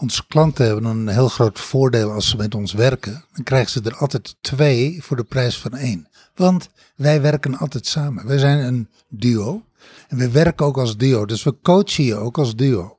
[0.00, 3.24] Onze klanten hebben een heel groot voordeel als ze met ons werken.
[3.32, 6.08] Dan krijgen ze er altijd twee voor de prijs van één.
[6.34, 8.26] Want wij werken altijd samen.
[8.26, 9.64] Wij zijn een duo.
[10.08, 11.26] En we werken ook als duo.
[11.26, 12.98] Dus we coachen je ook als duo.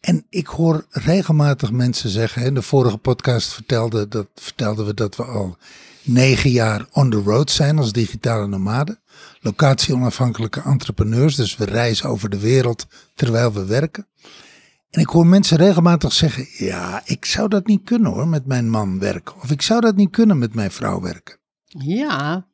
[0.00, 2.44] En ik hoor regelmatig mensen zeggen.
[2.44, 5.56] In de vorige podcast vertelde, dat, vertelden we dat we al
[6.02, 9.00] negen jaar on the road zijn als digitale nomaden.
[9.40, 11.34] Locatie-onafhankelijke entrepreneurs.
[11.36, 14.06] Dus we reizen over de wereld terwijl we werken.
[14.92, 18.70] En ik hoor mensen regelmatig zeggen: Ja, ik zou dat niet kunnen hoor, met mijn
[18.70, 19.34] man werken.
[19.42, 21.38] Of ik zou dat niet kunnen met mijn vrouw werken.
[21.64, 22.46] Ja,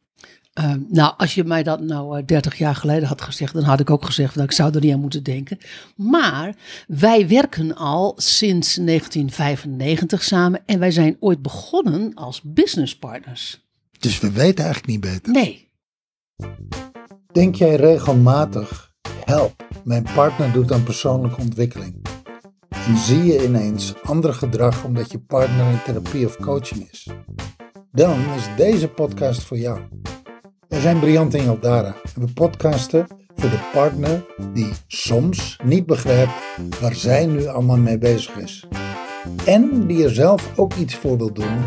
[0.60, 3.80] uh, nou, als je mij dat nou uh, 30 jaar geleden had gezegd, dan had
[3.80, 5.58] ik ook gezegd dat ik zou er niet aan moeten denken.
[5.96, 6.54] Maar
[6.86, 13.66] wij werken al sinds 1995 samen en wij zijn ooit begonnen als businesspartners.
[13.98, 15.32] Dus we weten eigenlijk niet beter.
[15.32, 15.68] Nee.
[17.32, 18.92] Denk jij regelmatig,
[19.24, 22.17] help, mijn partner doet aan persoonlijke ontwikkeling.
[22.68, 27.08] En zie je ineens ander gedrag omdat je partner in therapie of coaching is?
[27.92, 29.80] Dan is deze podcast voor jou.
[30.68, 36.32] Wij zijn Briant en Jaldara en we podcasten voor de partner die soms niet begrijpt
[36.80, 38.66] waar zij nu allemaal mee bezig is.
[39.44, 41.58] En die er zelf ook iets voor wil doen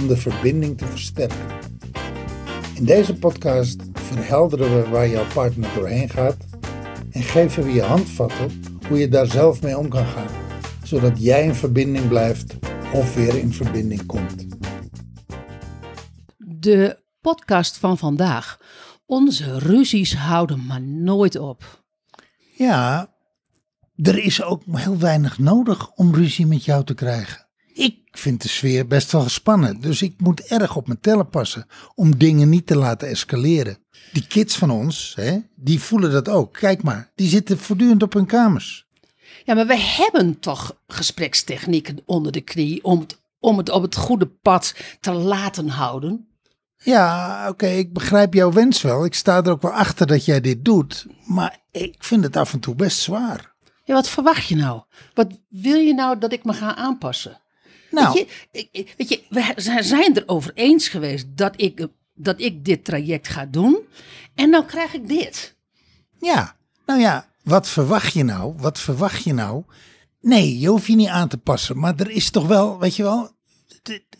[0.00, 1.46] om de verbinding te versterken.
[2.74, 6.36] In deze podcast verhelderen we waar jouw partner doorheen gaat
[7.10, 10.37] en geven we je handvatten hoe je daar zelf mee om kan gaan,
[10.88, 12.54] zodat jij in verbinding blijft
[12.92, 14.46] of weer in verbinding komt.
[16.36, 18.60] De podcast van vandaag.
[19.06, 21.84] Onze ruzies houden maar nooit op.
[22.56, 23.14] Ja,
[23.94, 27.46] er is ook heel weinig nodig om ruzie met jou te krijgen.
[27.74, 31.66] Ik vind de sfeer best wel gespannen, dus ik moet erg op mijn tellen passen
[31.94, 33.78] om dingen niet te laten escaleren.
[34.12, 36.52] Die kids van ons, hè, die voelen dat ook.
[36.52, 38.87] Kijk maar, die zitten voortdurend op hun kamers.
[39.48, 43.96] Ja, maar we hebben toch gesprekstechnieken onder de knie om het, om het op het
[43.96, 46.28] goede pad te laten houden?
[46.76, 49.04] Ja, oké, ik begrijp jouw wens wel.
[49.04, 51.06] Ik sta er ook wel achter dat jij dit doet.
[51.24, 53.54] Maar ik vind het af en toe best zwaar.
[53.84, 54.82] Ja, wat verwacht je nou?
[55.14, 57.40] Wat wil je nou dat ik me ga aanpassen?
[57.90, 62.64] Nou, Weet je, weet je, we zijn er over eens geweest dat ik, dat ik
[62.64, 63.78] dit traject ga doen.
[64.34, 65.56] En dan krijg ik dit.
[66.20, 68.54] ja, nou ja, wat verwacht je nou?
[68.56, 69.64] Wat verwacht je nou?
[70.20, 71.78] Nee, je hoeft je niet aan te passen.
[71.78, 73.30] Maar er is toch wel, weet je wel,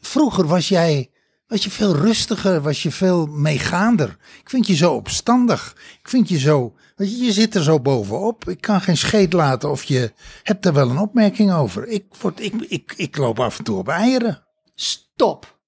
[0.00, 1.10] vroeger was jij,
[1.46, 4.16] was je veel rustiger, was je veel meegaander.
[4.40, 5.76] Ik vind je zo opstandig.
[6.00, 8.48] Ik vind je zo, je, je zit er zo bovenop.
[8.48, 10.12] Ik kan geen scheet laten of je
[10.42, 11.86] hebt er wel een opmerking over.
[11.86, 14.46] Ik, word, ik, ik, ik loop af en toe op eieren.
[14.74, 15.58] Stop.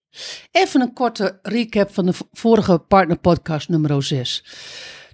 [0.50, 4.44] Even een korte recap van de vorige partnerpodcast nummer 6.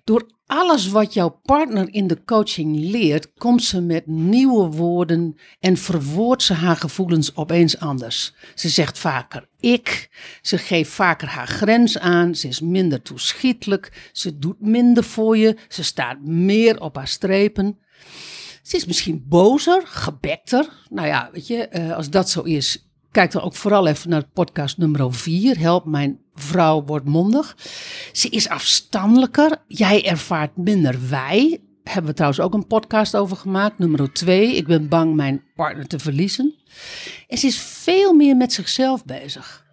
[0.05, 5.77] Door alles wat jouw partner in de coaching leert, komt ze met nieuwe woorden en
[5.77, 8.35] verwoordt ze haar gevoelens opeens anders.
[8.55, 10.11] Ze zegt vaker ik,
[10.43, 15.57] ze geeft vaker haar grens aan, ze is minder toeschietelijk, ze doet minder voor je,
[15.69, 17.79] ze staat meer op haar strepen.
[18.63, 20.69] Ze is misschien bozer, gebekter.
[20.89, 22.86] Nou ja, weet je, eh, als dat zo is,
[23.17, 25.59] kijk dan ook vooral even naar podcast nummer 4.
[25.59, 27.57] Help, mijn vrouw wordt mondig.
[28.13, 29.57] Ze is afstandelijker.
[29.69, 31.61] Jij ervaart minder wij.
[31.85, 33.79] Hebben we trouwens ook een podcast over gemaakt.
[33.79, 34.57] Nummer 2.
[34.57, 36.55] Ik ben bang mijn partner te verliezen.
[37.29, 39.65] En ze is veel meer met zichzelf bezig.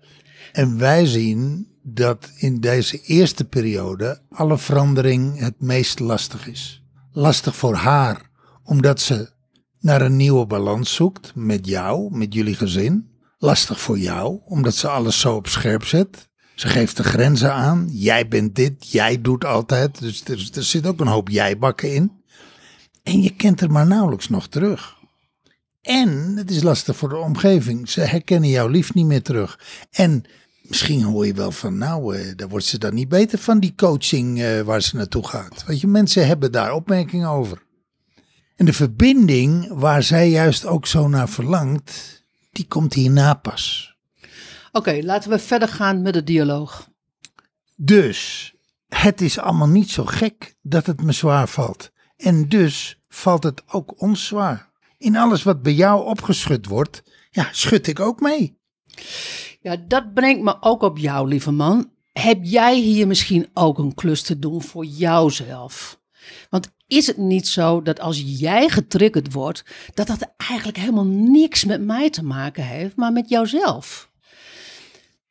[0.51, 6.83] En wij zien dat in deze eerste periode alle verandering het meest lastig is.
[7.11, 8.29] Lastig voor haar,
[8.63, 9.29] omdat ze
[9.79, 13.11] naar een nieuwe balans zoekt met jou, met jullie gezin.
[13.43, 16.29] Lastig voor jou, omdat ze alles zo op scherp zet.
[16.55, 17.89] Ze geeft de grenzen aan.
[17.91, 19.99] Jij bent dit, jij doet altijd.
[19.99, 22.11] Dus er, zit ook een hoop jijbakken in.
[23.03, 24.95] En je kent er maar nauwelijks nog terug.
[25.81, 27.89] En het is lastig voor de omgeving.
[27.89, 29.59] Ze herkennen jouw lief niet meer terug.
[29.91, 30.23] En
[30.61, 33.73] misschien hoor je wel van, nou, eh, daar wordt ze dan niet beter van, die
[33.75, 35.63] coaching eh, waar ze naartoe gaat.
[35.65, 37.63] Weet je, mensen hebben daar opmerkingen over.
[38.55, 42.22] En de verbinding waar zij juist ook zo naar verlangt,
[42.53, 43.95] die komt hierna pas.
[44.71, 46.89] Oké, laten we verder gaan met de dialoog.
[47.75, 48.53] Dus
[48.87, 51.91] het is allemaal niet zo gek dat het me zwaar valt.
[52.17, 54.71] En dus valt het ook ons zwaar.
[54.97, 58.57] In alles wat bij jou opgeschud wordt, ja, schud ik ook mee.
[59.61, 61.91] Ja, dat brengt me ook op jou, lieve man.
[62.11, 66.01] Heb jij hier misschien ook een klus te doen voor jouzelf?
[66.49, 71.65] Want is het niet zo dat als jij getriggerd wordt, dat dat eigenlijk helemaal niks
[71.65, 74.11] met mij te maken heeft, maar met jouzelf?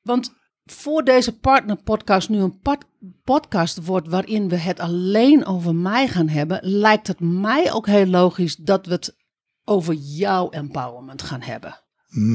[0.03, 0.33] Want
[0.65, 2.85] voor deze partnerpodcast nu een pod-
[3.25, 8.07] podcast wordt waarin we het alleen over mij gaan hebben, lijkt het mij ook heel
[8.07, 9.17] logisch dat we het
[9.65, 11.81] over jouw empowerment gaan hebben.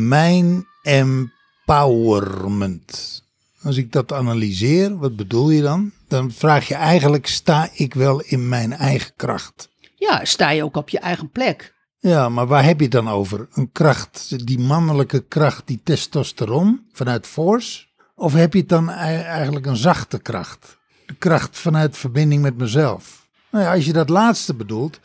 [0.08, 3.24] Mijn empowerment.
[3.62, 5.92] Als ik dat analyseer, wat bedoel je dan?
[6.08, 9.70] Dan vraag je eigenlijk, sta ik wel in mijn eigen kracht?
[9.96, 11.74] Ja, sta je ook op je eigen plek.
[12.00, 13.48] Ja, maar waar heb je het dan over?
[13.54, 17.86] Een kracht, die mannelijke kracht, die testosteron vanuit force?
[18.16, 20.78] Of heb je het dan ei- eigenlijk een zachte kracht?
[21.06, 23.28] De kracht vanuit verbinding met mezelf?
[23.52, 25.00] Nou ja, als je dat laatste bedoelt,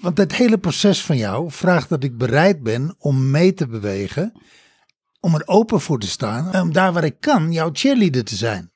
[0.00, 4.32] want het hele proces van jou vraagt dat ik bereid ben om mee te bewegen,
[5.20, 8.36] om er open voor te staan, en om daar waar ik kan jouw cheerleader te
[8.36, 8.72] zijn.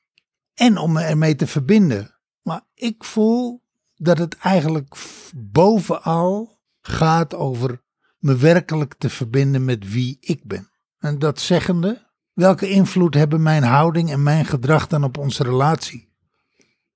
[0.59, 2.15] En om me ermee te verbinden.
[2.41, 3.63] Maar ik voel
[3.95, 4.95] dat het eigenlijk
[5.35, 7.81] bovenal gaat over
[8.17, 10.69] me werkelijk te verbinden met wie ik ben.
[10.97, 16.09] En dat zeggende, welke invloed hebben mijn houding en mijn gedrag dan op onze relatie?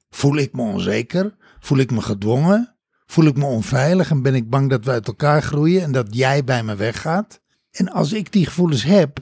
[0.10, 1.36] Voel ik me onzeker?
[1.60, 2.76] Voel ik me gedwongen?
[3.06, 6.16] Voel ik me onveilig en ben ik bang dat we uit elkaar groeien en dat
[6.16, 7.42] jij bij me weggaat?
[7.72, 9.20] En als ik die gevoelens heb,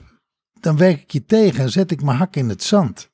[0.60, 3.10] dan werk ik je tegen en zet ik mijn hak in het zand.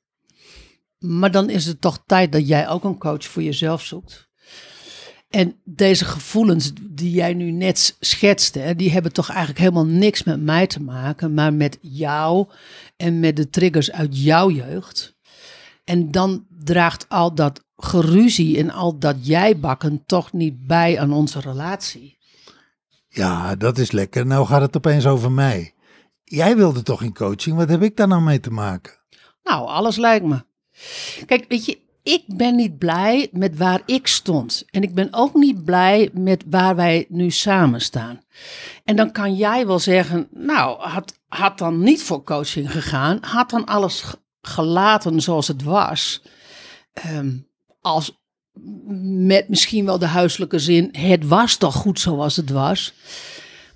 [0.99, 4.29] Maar dan is het toch tijd dat jij ook een coach voor jezelf zoekt.
[5.29, 10.41] En deze gevoelens die jij nu net schetste, die hebben toch eigenlijk helemaal niks met
[10.41, 12.47] mij te maken, maar met jou
[12.97, 15.17] en met de triggers uit jouw jeugd.
[15.83, 21.39] En dan draagt al dat geruzie en al dat jij-bakken toch niet bij aan onze
[21.39, 22.17] relatie.
[23.07, 24.25] Ja, dat is lekker.
[24.25, 25.73] Nou gaat het opeens over mij.
[26.23, 27.55] Jij wilde toch in coaching?
[27.55, 28.93] Wat heb ik daar nou mee te maken?
[29.43, 30.47] Nou, alles lijkt me.
[31.25, 34.65] Kijk, weet je, ik ben niet blij met waar ik stond.
[34.71, 38.21] En ik ben ook niet blij met waar wij nu samen staan.
[38.83, 43.17] En dan kan jij wel zeggen, nou, had, had dan niet voor coaching gegaan.
[43.21, 46.21] Had dan alles ge- gelaten zoals het was.
[46.93, 47.37] Ehm,
[47.81, 48.17] als
[49.01, 52.93] met misschien wel de huiselijke zin, het was toch goed zoals het was.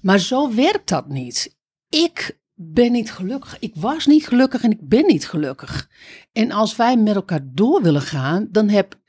[0.01, 1.55] Maar zo werkt dat niet.
[1.89, 3.59] Ik ben niet gelukkig.
[3.59, 5.89] Ik was niet gelukkig en ik ben niet gelukkig.
[6.31, 8.99] En als wij met elkaar door willen gaan, dan heb,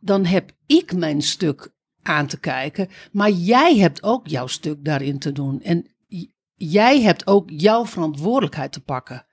[0.00, 1.72] dan heb ik mijn stuk
[2.02, 2.88] aan te kijken.
[3.12, 5.62] Maar jij hebt ook jouw stuk daarin te doen.
[5.62, 5.86] En
[6.54, 9.26] jij hebt ook jouw verantwoordelijkheid te pakken.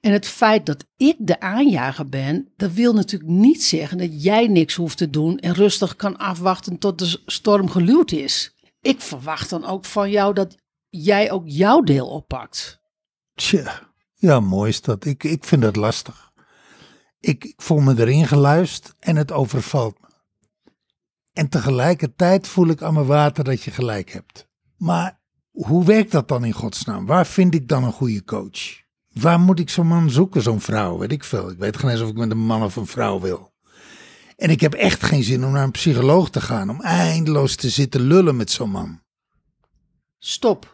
[0.00, 4.46] En het feit dat ik de aanjager ben, dat wil natuurlijk niet zeggen dat jij
[4.46, 8.54] niks hoeft te doen en rustig kan afwachten tot de storm geluwd is.
[8.80, 10.56] Ik verwacht dan ook van jou dat
[11.02, 12.80] jij ook jouw deel oppakt.
[13.34, 15.04] Tja, ja, mooi is dat.
[15.04, 16.32] Ik, ik vind dat lastig.
[17.20, 20.08] Ik, ik voel me erin geluisterd en het overvalt me.
[21.32, 24.48] En tegelijkertijd voel ik aan mijn water dat je gelijk hebt.
[24.76, 25.20] Maar
[25.50, 27.06] hoe werkt dat dan in godsnaam?
[27.06, 28.82] Waar vind ik dan een goede coach?
[29.12, 30.98] Waar moet ik zo'n man zoeken, zo'n vrouw?
[30.98, 31.50] Weet ik veel.
[31.50, 33.52] Ik weet geen eens of ik met een man of een vrouw wil.
[34.36, 37.68] En ik heb echt geen zin om naar een psycholoog te gaan, om eindeloos te
[37.68, 39.00] zitten lullen met zo'n man.
[40.18, 40.73] Stop.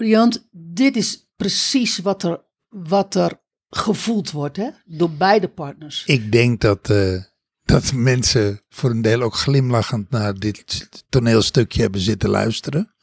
[0.00, 4.68] Briant, dit is precies wat er, wat er gevoeld wordt hè?
[4.84, 6.04] door beide partners.
[6.06, 7.22] Ik denk dat, eh,
[7.64, 12.94] dat mensen voor een deel ook glimlachend naar dit toneelstukje hebben zitten luisteren.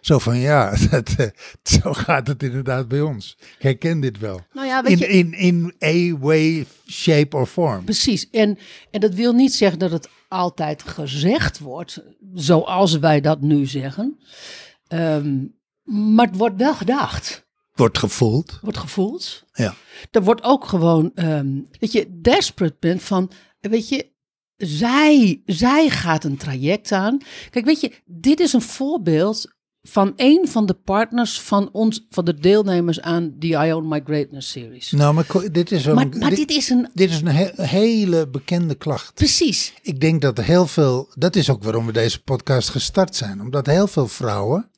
[0.00, 1.26] Zo van ja, dat, eh,
[1.62, 3.36] zo gaat het inderdaad bij ons.
[3.40, 4.40] Ik herken dit wel.
[4.52, 7.84] Nou ja, In, je, in, in a way, shape or form.
[7.84, 8.30] Precies.
[8.30, 8.58] En,
[8.90, 12.02] en dat wil niet zeggen dat het altijd gezegd wordt,
[12.34, 14.18] zoals wij dat nu zeggen.
[14.86, 15.44] Ehm,
[15.86, 17.44] maar het wordt wel gedacht.
[17.74, 18.58] Wordt gevoeld.
[18.62, 19.44] Wordt gevoeld.
[19.52, 19.74] Ja.
[20.10, 21.46] Er wordt ook gewoon, ehm
[21.80, 23.30] weet je, desperate bent van,
[23.60, 24.10] weet je,
[24.56, 27.18] zij, zij gaat een traject aan.
[27.50, 32.24] Kijk, weet je, dit is een voorbeeld van een van de partners van ons, van
[32.24, 34.90] de deelnemers aan the I Own My Greatness series.
[34.90, 37.62] Nou, maar dit is Maar, een, maar dit, dit is een, dit is een he-
[37.62, 39.14] hele bekende klacht.
[39.14, 43.40] precies, Ik denk dat heel veel, dat is ook waarom we deze podcast gestart zijn.
[43.40, 44.70] Omdat heel veel vrouwen,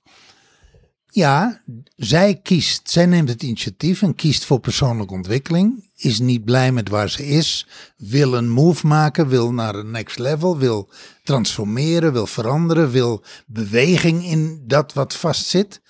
[1.10, 1.62] ja,
[1.96, 5.90] zij kiest, zij neemt het initiatief en kiest voor persoonlijke ontwikkeling.
[5.96, 10.18] Is niet blij met waar ze is, wil een move maken, wil naar een next
[10.18, 10.90] level, wil
[11.22, 15.80] transformeren, wil veranderen, wil beweging in dat wat vastzit.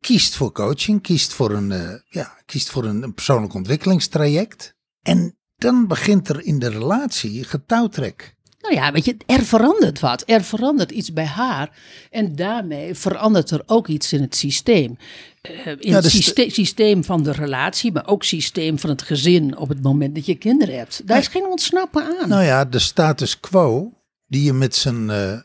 [0.00, 4.74] Kiest voor coaching, kiest voor een, eh, ja, kiest voor een, een persoonlijk ontwikkelingstraject.
[5.02, 8.36] En dan begint er in de relatie getouwtrek.
[8.62, 10.22] Nou ja, weet je, er verandert wat.
[10.26, 11.70] Er verandert iets bij haar.
[12.10, 14.96] En daarmee verandert er ook iets in het systeem.
[15.40, 19.56] Eh, in Ja, het dus systeem van de relatie, maar ook systeem van het gezin
[19.56, 21.06] op het moment dat je kinderen hebt.
[21.06, 22.28] Daar is geen ontsnappen aan.
[22.28, 23.92] Nou ja, de status quo
[24.26, 25.38] die je met z'n eh,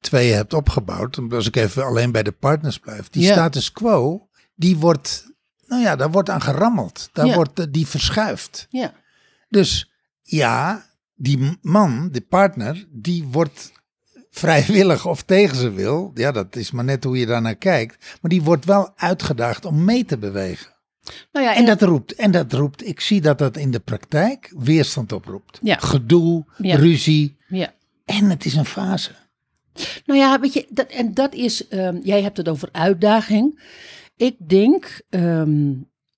[0.00, 3.32] tweeën hebt opgebouwd, als ik even alleen bij de partners blijf, die Ja.
[3.32, 5.24] status quo, die wordt,
[5.66, 7.08] nou ja, daar wordt aan gerammeld.
[7.12, 7.34] Daar Ja.
[7.34, 8.66] wordt, eh, die verschuift.
[8.70, 8.92] Ja,
[9.48, 9.90] Dus
[10.22, 10.84] ja,
[11.16, 13.72] die man, de partner, die wordt
[14.30, 16.10] vrijwillig of tegen ze wil.
[16.14, 18.18] Ja, dat is maar net hoe je daarnaar kijkt.
[18.20, 20.74] Maar die wordt wel uitgedaagd om mee te bewegen.
[21.32, 24.52] Nou ja, En dat roept, en dat roept, ik zie dat dat in de praktijk
[24.58, 25.58] weerstand oproept.
[25.62, 25.76] Ja.
[25.76, 26.76] Gedoe, Ja.
[26.76, 27.36] ruzie.
[27.48, 27.74] ja.
[28.04, 29.10] En het is een fase.
[30.06, 33.62] Nou ja, weet je, dat, en dat is, ehm, jij hebt het over uitdaging.
[34.16, 35.72] Ik denk ehm,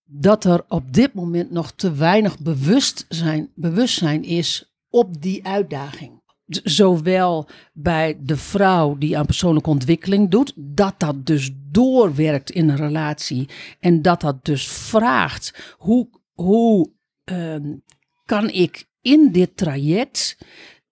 [0.05, 6.23] dat er op dit moment nog te weinig bewustzijn, bewustzijn is op die uitdaging.
[6.47, 12.77] Zowel bij de vrouw die aan persoonlijke ontwikkeling doet, dat dat dus doorwerkt in een
[12.77, 13.49] relatie
[13.81, 16.91] en dat dat dus vraagt hoe, hoe
[17.25, 17.75] ehm,
[18.25, 20.39] kan ik in dit traject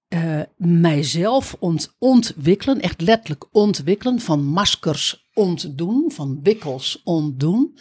[0.09, 7.79] eh, mijzelf ont, ontwikkelen, echt letterlijk ontwikkelen, van maskers ontdoen, van wikkels ontdoen.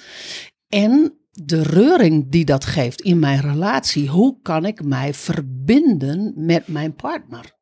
[0.68, 1.14] En
[1.44, 6.94] de reuring die dat geeft in mijn relatie, hoe kan ik mij verbinden met mijn
[6.94, 7.54] partner?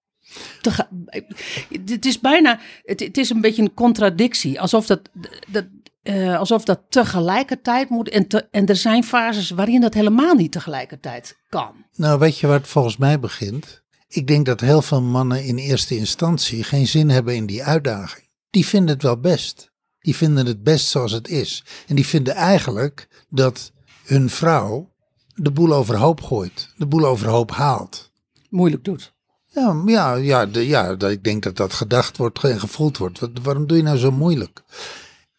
[1.85, 5.09] Het is bijna, het, is een beetje een contradictie, alsof dat,
[5.51, 5.65] dat,
[6.03, 8.09] eh, alsof dat tegelijkertijd moet.
[8.09, 11.85] En, en er zijn fases waarin dat helemaal niet tegelijkertijd kan.
[11.95, 13.83] Nou, weet je waar het volgens mij begint?
[14.07, 18.27] Ik denk dat heel veel mannen in eerste instantie geen zin hebben in die uitdaging.
[18.49, 19.72] Die vinden het wel best.
[20.03, 21.63] Die vinden het best zoals het is.
[21.87, 23.71] En die vinden eigenlijk dat
[24.05, 24.91] hun vrouw
[25.35, 26.73] de boel overhoop gooit.
[26.77, 28.11] De boel overhoop haalt.
[28.49, 29.13] Moeilijk doet.
[29.47, 33.19] Ja, ja, ja, de, ja ik denk dat dat gedacht wordt en gevoeld wordt.
[33.19, 34.63] Wat, waarom doe je nou zo moeilijk?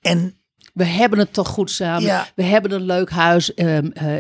[0.01, 0.39] En
[0.75, 2.03] We hebben het toch goed samen.
[2.03, 2.29] Ja.
[2.35, 3.55] We hebben een leuk huis.
[3.55, 4.15] ehm, eh,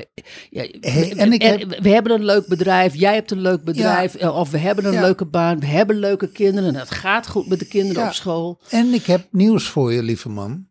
[0.50, 2.94] ja, Hey, en ik en heb- we hebben een leuk bedrijf.
[2.94, 4.14] Jij hebt een leuk bedrijf.
[4.14, 5.60] eh, Of we hebben een leuke baan.
[5.60, 6.74] We hebben leuke kinderen.
[6.74, 8.60] En het gaat goed met de kinderen op school.
[8.68, 10.66] En ik heb nieuws voor je, lieve man.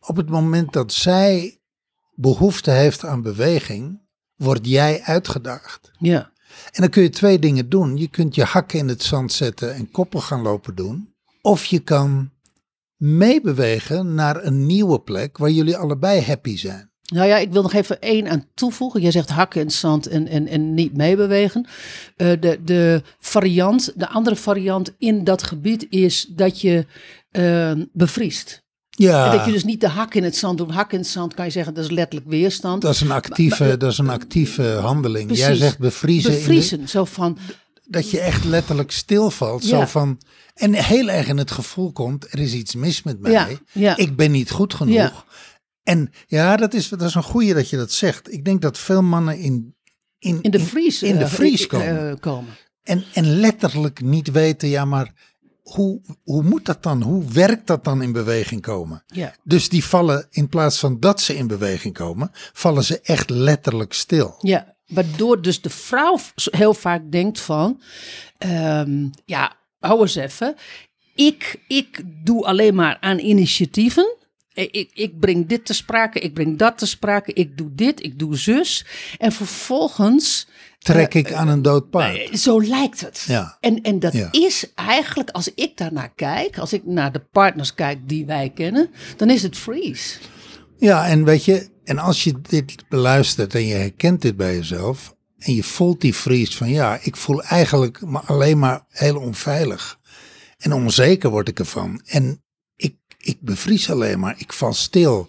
[0.00, 1.60] Op het moment dat zij
[2.14, 4.00] behoefte heeft aan beweging,
[4.36, 5.90] word jij uitgedaagd.
[5.98, 6.30] Ja.
[6.72, 7.96] En dan kun je twee dingen doen.
[7.96, 11.14] Je kunt je hakken in het zand zetten en koppel gaan lopen doen.
[11.42, 12.30] Of je kan
[12.98, 16.90] meebewegen naar een nieuwe plek waar jullie allebei happy zijn.
[17.12, 19.00] Nou ja, ik wil nog even één aan toevoegen.
[19.00, 21.66] Jij zegt hakken in het zand en, en, en niet meebewegen.
[22.16, 26.86] Eh, de, de variant, de andere variant in dat gebied is dat je
[27.30, 28.50] eh, bevriest.
[28.96, 30.70] En Ja, dat je dus niet de hak in het zand doet.
[30.70, 32.82] Hak in het zand kan je zeggen, dat is letterlijk weerstand.
[32.82, 35.36] dat is een actieve, dat is een actieve handeling.
[35.36, 36.30] Jij zegt bevriezen.
[36.30, 37.38] de- Bevriezen, zo van,
[37.88, 39.64] dat je echt letterlijk stilvalt.
[39.64, 40.20] Zo van,
[40.54, 43.32] en heel erg in het gevoel komt, er is iets mis met mij.
[43.32, 43.96] Ja, ja.
[43.96, 45.26] Ik ben niet goed genoeg.
[45.82, 48.32] En ja, dat is, dat is een goeie dat je dat zegt.
[48.32, 49.74] Ik denk dat veel mannen in,
[50.18, 52.10] in, in de vries, in de eh, vries eh, komen.
[52.10, 52.56] eh, komen.
[52.82, 55.12] en, en letterlijk niet weten, ja maar
[55.62, 57.02] hoe, hoe moet dat dan?
[57.02, 59.02] Hoe werkt dat dan in beweging komen?
[59.06, 59.34] Ja.
[59.44, 63.92] Dus die vallen, in plaats van dat ze in beweging komen, vallen ze echt letterlijk
[63.92, 64.34] stil.
[64.40, 67.80] ja, waardoor dus de vrouw heel vaak denkt van,
[68.38, 70.54] ehm, ja, hou eens even.
[71.14, 74.16] Ik, ik doe alleen maar aan initiatieven.
[74.52, 78.02] Ik, ik, ik breng dit te sprake, ik breng dat te sprake, ik doe dit,
[78.04, 78.84] ik doe zus.
[79.18, 80.46] En vervolgens,
[80.78, 82.16] Trek ik aan een dood paard.
[82.30, 83.24] eh, zo lijkt het.
[83.28, 83.56] Ja.
[83.60, 84.28] En, en dat Ja.
[84.30, 88.90] is eigenlijk, als ik daarnaar kijk, als ik naar de partners kijk die wij kennen,
[89.16, 90.18] dan is het freeze.
[90.78, 95.16] Ja, en weet je, en als je dit beluistert en je herkent dit bij jezelf
[95.38, 99.98] en je voelt die vries van ja, ik voel eigenlijk maar alleen maar heel onveilig
[100.58, 102.42] en onzeker word ik ervan en
[102.76, 105.28] ik, ik bevries alleen maar, ik val stil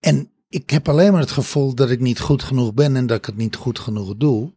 [0.00, 3.18] en ik heb alleen maar het gevoel dat ik niet goed genoeg ben en dat
[3.18, 4.52] ik het niet goed genoeg doe.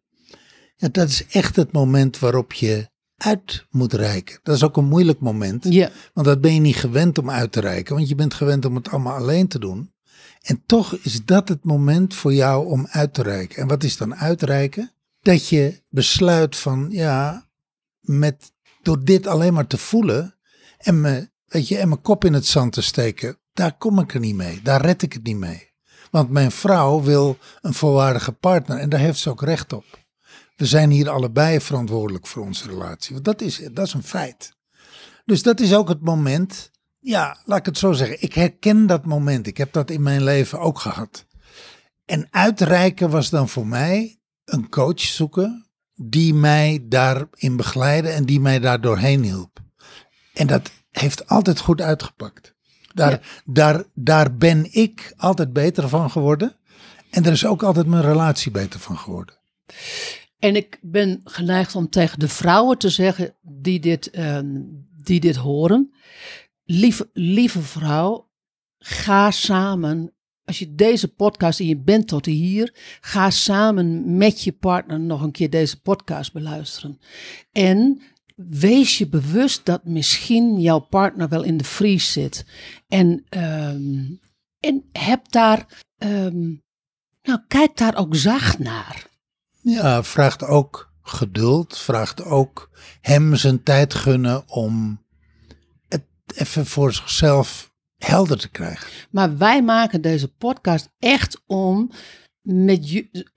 [0.76, 4.40] Ja, dat is echt het moment waarop je uit moet reiken.
[4.44, 5.66] Dat is ook een moeilijk moment.
[5.70, 5.90] Ja.
[6.14, 8.76] Want dat ben je niet gewend om uit te reiken, want je bent gewend om
[8.76, 9.94] het allemaal alleen te doen.
[10.42, 13.62] En toch is dat het moment voor jou om uit te reiken.
[13.62, 14.92] En wat is dan uitreiken?
[15.22, 17.50] Dat je besluit van, ja,
[18.00, 18.52] met,
[18.82, 20.36] door dit alleen maar te voelen
[20.78, 21.02] en,
[21.46, 24.36] weet je, en mijn kop in het zand te steken, daar kom ik er niet
[24.36, 24.62] mee.
[24.62, 25.72] Daar red ik het niet mee.
[26.12, 29.86] Want mijn vrouw wil een volwaardige partner en daar heeft ze ook recht op.
[30.56, 33.14] We zijn hier allebei verantwoordelijk voor onze relatie.
[33.14, 34.54] Want dat is, dat is een feit.
[35.26, 36.72] Dus dat is ook het moment.
[37.04, 38.22] Ja, laat ik het zo zeggen.
[38.22, 39.48] Ik herken dat moment.
[39.48, 41.26] Ik heb dat in mijn leven ook gehad.
[42.06, 48.40] En uitreiken was dan voor mij een coach zoeken die mij daarin begeleidde en die
[48.40, 49.60] mij daar doorheen hielp.
[50.34, 52.54] En dat heeft altijd goed uitgepakt.
[52.94, 53.20] Daar, Ja.
[53.46, 56.56] daar, daar ben ik altijd beter van geworden.
[57.10, 59.36] En er is ook altijd mijn relatie beter van geworden.
[60.40, 64.46] En ik ben geneigd om tegen de vrouwen te zeggen die dit, ehm,
[65.04, 65.94] die dit horen.
[66.66, 68.30] Lieve, lieve vrouw,
[68.78, 70.14] ga samen.
[70.46, 75.22] Als je deze podcast en je bent tot hier, ga samen met je partner nog
[75.22, 77.00] een keer deze podcast beluisteren.
[77.52, 78.02] En
[78.36, 82.46] wees je bewust dat misschien jouw partner wel in de vries zit.
[82.88, 84.12] En, ehm,
[84.60, 86.48] en heb daar, ehm,
[87.22, 89.08] nou, kijk daar ook zacht naar.
[89.62, 92.70] Ja, vraagt ook geduld, vraagt ook
[93.02, 95.03] hem zijn tijd gunnen om
[96.36, 98.88] even voor zichzelf helder te krijgen.
[99.10, 101.92] Maar wij maken deze podcast echt om
[102.42, 103.28] met je,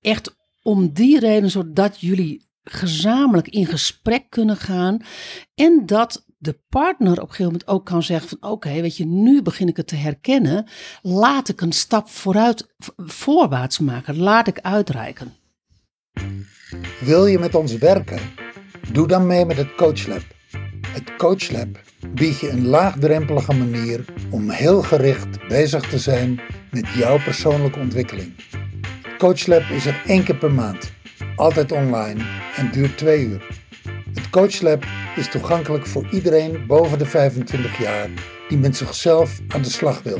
[0.00, 5.02] echt om die reden, zodat jullie gezamenlijk in gesprek kunnen gaan
[5.54, 9.06] en dat de partner op een gegeven moment ook kan zeggen van oké, weet je,
[9.06, 10.66] nu begin ik het te herkennen,
[11.02, 15.34] laat ik een stap vooruit, voorwaarts maken, laat ik uitreiken.
[17.00, 18.20] Wil je met ons werken?
[18.92, 20.22] Doe dan mee met het CoachLab.
[20.94, 27.18] Het CoachLab biedt je een laagdrempelige manier om heel gericht bezig te zijn met jouw
[27.22, 28.32] persoonlijke ontwikkeling.
[29.18, 30.92] CoachLab is er één keer per maand,
[31.36, 32.24] altijd online
[32.56, 33.46] en duurt twee uur.
[34.14, 34.84] Het CoachLab
[35.16, 38.08] is toegankelijk voor iedereen boven de 25 jaar
[38.48, 40.18] die met zichzelf aan de slag wil.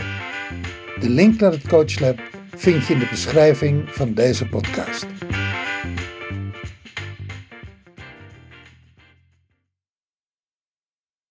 [1.01, 2.21] De link naar het CoachLab
[2.57, 5.07] vind je in de beschrijving van deze podcast.